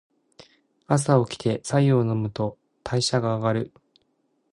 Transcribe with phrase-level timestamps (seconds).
[0.87, 3.71] 朝おきて白湯を飲むと代謝が上がる。